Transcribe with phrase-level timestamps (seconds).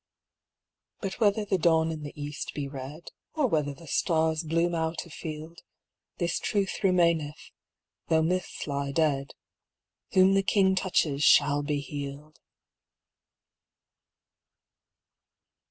[1.01, 5.05] But whether the dawn in the east be red, Or whether the stars bloom out
[5.05, 5.59] afield,
[6.17, 7.51] This truth remaineth,
[8.07, 9.35] tho' myths lie dead:
[9.71, 12.39] *' Whom the King touches shall be healed